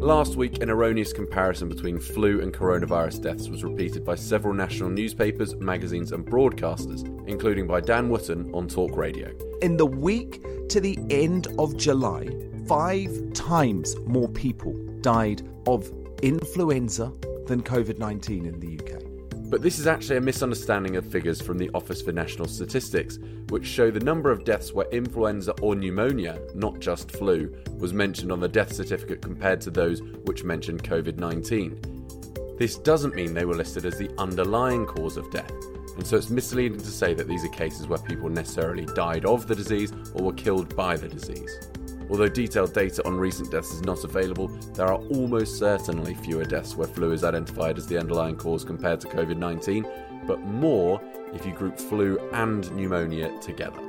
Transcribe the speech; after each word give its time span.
Last 0.00 0.36
week, 0.36 0.62
an 0.62 0.70
erroneous 0.70 1.12
comparison 1.12 1.68
between 1.68 1.98
flu 1.98 2.40
and 2.40 2.54
coronavirus 2.54 3.20
deaths 3.20 3.48
was 3.48 3.64
repeated 3.64 4.04
by 4.04 4.14
several 4.14 4.54
national 4.54 4.90
newspapers, 4.90 5.56
magazines, 5.56 6.12
and 6.12 6.24
broadcasters, 6.24 7.04
including 7.26 7.66
by 7.66 7.80
Dan 7.80 8.08
Wootton 8.08 8.48
on 8.54 8.68
Talk 8.68 8.96
Radio. 8.96 9.32
In 9.60 9.76
the 9.76 9.84
week 9.84 10.40
to 10.68 10.80
the 10.80 10.96
end 11.10 11.48
of 11.58 11.76
July, 11.76 12.28
five 12.68 13.10
times 13.32 13.96
more 14.06 14.28
people 14.28 14.72
died 15.00 15.42
of 15.66 15.90
influenza 16.22 17.12
than 17.46 17.60
COVID 17.60 17.98
19 17.98 18.46
in 18.46 18.60
the 18.60 18.78
UK. 18.78 19.07
But 19.48 19.62
this 19.62 19.78
is 19.78 19.86
actually 19.86 20.18
a 20.18 20.20
misunderstanding 20.20 20.96
of 20.96 21.06
figures 21.06 21.40
from 21.40 21.56
the 21.56 21.70
Office 21.72 22.02
for 22.02 22.12
National 22.12 22.46
Statistics, 22.46 23.18
which 23.48 23.66
show 23.66 23.90
the 23.90 24.00
number 24.00 24.30
of 24.30 24.44
deaths 24.44 24.74
where 24.74 24.86
influenza 24.90 25.52
or 25.62 25.74
pneumonia, 25.74 26.38
not 26.54 26.80
just 26.80 27.10
flu, 27.12 27.54
was 27.78 27.94
mentioned 27.94 28.30
on 28.30 28.40
the 28.40 28.48
death 28.48 28.74
certificate 28.74 29.22
compared 29.22 29.62
to 29.62 29.70
those 29.70 30.02
which 30.24 30.44
mentioned 30.44 30.84
COVID 30.84 31.16
19. 31.16 32.56
This 32.58 32.76
doesn't 32.76 33.14
mean 33.14 33.32
they 33.32 33.46
were 33.46 33.54
listed 33.54 33.86
as 33.86 33.96
the 33.96 34.10
underlying 34.18 34.84
cause 34.84 35.16
of 35.16 35.30
death, 35.30 35.52
and 35.96 36.06
so 36.06 36.18
it's 36.18 36.28
misleading 36.28 36.78
to 36.78 36.86
say 36.86 37.14
that 37.14 37.26
these 37.26 37.44
are 37.44 37.48
cases 37.48 37.86
where 37.86 37.98
people 38.00 38.28
necessarily 38.28 38.84
died 38.94 39.24
of 39.24 39.46
the 39.46 39.54
disease 39.54 39.94
or 40.12 40.26
were 40.26 40.34
killed 40.34 40.76
by 40.76 40.94
the 40.94 41.08
disease. 41.08 41.70
Although 42.10 42.28
detailed 42.28 42.72
data 42.72 43.06
on 43.06 43.18
recent 43.18 43.50
deaths 43.50 43.72
is 43.72 43.82
not 43.82 44.04
available, 44.04 44.48
there 44.74 44.86
are 44.86 44.98
almost 44.98 45.58
certainly 45.58 46.14
fewer 46.14 46.44
deaths 46.44 46.74
where 46.74 46.88
flu 46.88 47.12
is 47.12 47.24
identified 47.24 47.76
as 47.76 47.86
the 47.86 47.98
underlying 47.98 48.36
cause 48.36 48.64
compared 48.64 49.00
to 49.00 49.08
COVID 49.08 49.36
19, 49.36 49.86
but 50.26 50.40
more 50.40 51.00
if 51.34 51.44
you 51.44 51.52
group 51.52 51.78
flu 51.78 52.18
and 52.32 52.70
pneumonia 52.72 53.30
together. 53.40 53.80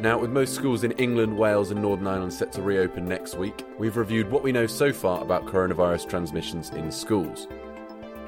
Now, 0.00 0.20
with 0.20 0.30
most 0.30 0.54
schools 0.54 0.84
in 0.84 0.92
England, 0.92 1.36
Wales, 1.36 1.70
and 1.70 1.82
Northern 1.82 2.06
Ireland 2.06 2.32
set 2.32 2.52
to 2.52 2.62
reopen 2.62 3.08
next 3.08 3.36
week, 3.36 3.64
we've 3.78 3.96
reviewed 3.96 4.30
what 4.30 4.42
we 4.42 4.52
know 4.52 4.66
so 4.66 4.92
far 4.92 5.22
about 5.22 5.46
coronavirus 5.46 6.08
transmissions 6.08 6.70
in 6.70 6.92
schools. 6.92 7.48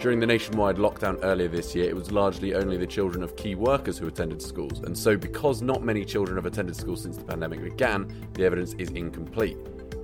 During 0.01 0.21
the 0.21 0.27
nationwide 0.27 0.77
lockdown 0.77 1.19
earlier 1.25 1.49
this 1.49 1.75
year, 1.75 1.89
it 1.89 1.97
was 1.97 2.13
largely 2.13 2.55
only 2.55 2.77
the 2.77 2.87
children 2.87 3.25
of 3.25 3.35
key 3.35 3.57
workers 3.57 3.99
who 3.99 4.07
attended 4.07 4.41
schools, 4.41 4.79
and 4.85 4.97
so 4.97 5.17
because 5.17 5.61
not 5.61 5.83
many 5.83 6.05
children 6.05 6.37
have 6.37 6.47
attended 6.47 6.77
school 6.77 6.95
since 6.95 7.17
the 7.17 7.25
pandemic 7.25 7.61
began, 7.61 8.07
the 8.35 8.45
evidence 8.45 8.75
is 8.75 8.91
incomplete. 8.91 9.57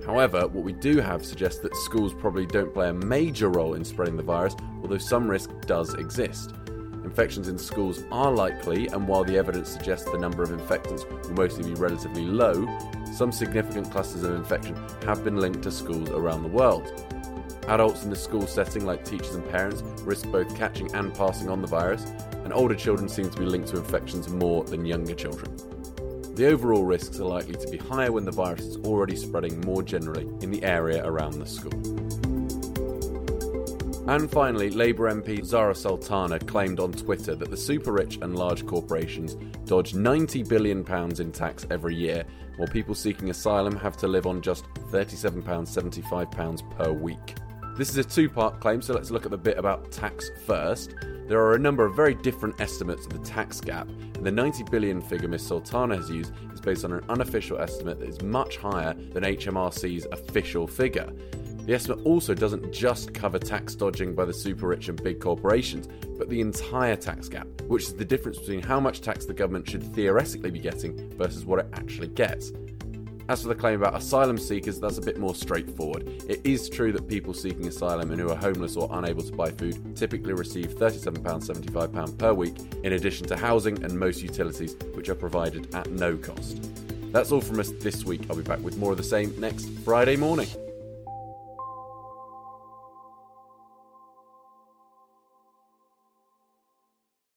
However, 0.05 0.47
what 0.47 0.65
we 0.65 0.73
do 0.73 0.99
have 0.99 1.25
suggests 1.25 1.61
that 1.61 1.73
schools 1.77 2.13
probably 2.13 2.45
don't 2.45 2.73
play 2.73 2.89
a 2.89 2.93
major 2.93 3.47
role 3.47 3.75
in 3.75 3.85
spreading 3.85 4.17
the 4.17 4.23
virus, 4.23 4.57
although 4.81 4.97
some 4.97 5.29
risk 5.29 5.49
does 5.65 5.93
exist. 5.93 6.53
Infections 7.05 7.47
in 7.47 7.57
schools 7.57 8.03
are 8.11 8.31
likely, 8.31 8.87
and 8.87 9.07
while 9.07 9.23
the 9.23 9.37
evidence 9.37 9.69
suggests 9.69 10.11
the 10.11 10.17
number 10.17 10.43
of 10.43 10.51
infectants 10.51 11.05
will 11.05 11.31
mostly 11.35 11.71
be 11.71 11.79
relatively 11.79 12.25
low, 12.25 12.67
some 13.13 13.31
significant 13.31 13.89
clusters 13.91 14.23
of 14.23 14.35
infection 14.35 14.75
have 15.05 15.23
been 15.23 15.37
linked 15.37 15.61
to 15.61 15.71
schools 15.71 16.09
around 16.09 16.43
the 16.43 16.49
world. 16.49 16.91
Adults 17.67 18.03
in 18.03 18.09
the 18.09 18.15
school 18.15 18.45
setting, 18.45 18.85
like 18.85 19.03
teachers 19.03 19.35
and 19.35 19.49
parents, 19.49 19.81
risk 20.01 20.29
both 20.31 20.55
catching 20.55 20.93
and 20.93 21.13
passing 21.13 21.49
on 21.49 21.61
the 21.61 21.67
virus, 21.67 22.05
and 22.43 22.53
older 22.53 22.75
children 22.75 23.09
seem 23.09 23.29
to 23.29 23.39
be 23.39 23.45
linked 23.45 23.69
to 23.69 23.77
infections 23.77 24.29
more 24.29 24.63
than 24.63 24.85
younger 24.85 25.15
children. 25.15 25.55
The 26.35 26.47
overall 26.47 26.83
risks 26.83 27.19
are 27.19 27.25
likely 27.25 27.55
to 27.55 27.67
be 27.69 27.77
higher 27.77 28.11
when 28.11 28.25
the 28.25 28.31
virus 28.31 28.65
is 28.65 28.77
already 28.77 29.15
spreading 29.15 29.61
more 29.61 29.81
generally 29.81 30.27
in 30.41 30.51
the 30.51 30.63
area 30.63 31.05
around 31.05 31.39
the 31.39 31.45
school. 31.45 32.24
And 34.07 34.29
finally, 34.29 34.69
Labour 34.69 35.11
MP 35.11 35.43
Zara 35.43 35.73
Sultana 35.73 36.37
claimed 36.37 36.79
on 36.79 36.91
Twitter 36.91 37.33
that 37.33 37.49
the 37.49 37.57
super 37.57 37.91
rich 37.91 38.19
and 38.21 38.35
large 38.35 38.63
corporations 38.67 39.33
dodge 39.65 39.93
£90 39.93 40.47
billion 40.47 40.85
in 41.19 41.31
tax 41.31 41.65
every 41.71 41.95
year, 41.95 42.23
while 42.57 42.67
people 42.67 42.93
seeking 42.93 43.31
asylum 43.31 43.75
have 43.75 43.97
to 43.97 44.07
live 44.07 44.27
on 44.27 44.43
just 44.43 44.65
£37.75 44.91 46.77
per 46.77 46.91
week. 46.91 47.35
This 47.77 47.89
is 47.89 47.97
a 47.97 48.03
two 48.03 48.29
part 48.29 48.59
claim, 48.59 48.79
so 48.79 48.93
let's 48.93 49.09
look 49.09 49.25
at 49.25 49.31
the 49.31 49.39
bit 49.39 49.57
about 49.57 49.91
tax 49.91 50.29
first. 50.45 50.93
There 51.27 51.39
are 51.39 51.55
a 51.55 51.59
number 51.59 51.83
of 51.83 51.95
very 51.95 52.13
different 52.13 52.61
estimates 52.61 53.07
of 53.07 53.13
the 53.13 53.27
tax 53.27 53.59
gap, 53.59 53.89
and 53.89 54.23
the 54.23 54.31
90 54.31 54.65
billion 54.65 55.01
figure 55.01 55.27
Ms. 55.27 55.47
Sultana 55.47 55.97
has 55.97 56.11
used 56.11 56.31
is 56.53 56.61
based 56.61 56.85
on 56.85 56.93
an 56.93 57.03
unofficial 57.09 57.57
estimate 57.57 57.99
that 57.99 58.07
is 58.07 58.21
much 58.21 58.57
higher 58.57 58.93
than 58.93 59.23
HMRC's 59.23 60.05
official 60.11 60.67
figure. 60.67 61.11
The 61.65 61.73
estimate 61.73 62.05
also 62.05 62.35
doesn't 62.35 62.71
just 62.71 63.15
cover 63.15 63.39
tax 63.39 63.73
dodging 63.73 64.13
by 64.13 64.25
the 64.25 64.33
super 64.33 64.67
rich 64.67 64.87
and 64.87 65.01
big 65.01 65.19
corporations, 65.19 65.87
but 66.15 66.29
the 66.29 66.39
entire 66.39 66.95
tax 66.95 67.27
gap, 67.27 67.47
which 67.63 67.83
is 67.83 67.95
the 67.95 68.05
difference 68.05 68.37
between 68.37 68.61
how 68.61 68.79
much 68.79 69.01
tax 69.01 69.25
the 69.25 69.33
government 69.33 69.67
should 69.67 69.83
theoretically 69.95 70.51
be 70.51 70.59
getting 70.59 71.09
versus 71.17 71.43
what 71.43 71.59
it 71.59 71.67
actually 71.73 72.09
gets. 72.09 72.53
As 73.29 73.41
for 73.41 73.47
the 73.47 73.55
claim 73.55 73.81
about 73.81 73.95
asylum 73.95 74.37
seekers, 74.37 74.79
that's 74.79 74.99
a 74.99 75.01
bit 75.01 75.17
more 75.17 75.33
straightforward. 75.33 76.07
It 76.29 76.39
is 76.43 76.69
true 76.69 76.91
that 76.91 77.07
people 77.07 77.33
seeking 77.33 77.65
asylum 77.67 78.11
and 78.11 78.21
who 78.21 78.29
are 78.29 78.35
homeless 78.35 78.75
or 78.75 78.87
unable 78.91 79.23
to 79.23 79.31
buy 79.31 79.49
food 79.49 79.97
typically 79.97 80.33
receive 80.33 80.75
£37.75 80.75 82.17
per 82.19 82.33
week, 82.33 82.55
in 82.83 82.93
addition 82.93 83.25
to 83.25 83.35
housing 83.35 83.83
and 83.83 83.99
most 83.99 84.21
utilities, 84.21 84.75
which 84.93 85.09
are 85.09 85.15
provided 85.15 85.73
at 85.73 85.89
no 85.89 86.15
cost. 86.15 86.61
That's 87.11 87.31
all 87.31 87.41
from 87.41 87.59
us 87.59 87.71
this 87.79 88.05
week. 88.05 88.21
I'll 88.29 88.35
be 88.35 88.43
back 88.43 88.59
with 88.59 88.77
more 88.77 88.91
of 88.91 88.97
the 88.97 89.03
same 89.03 89.33
next 89.39 89.69
Friday 89.83 90.15
morning. 90.15 90.47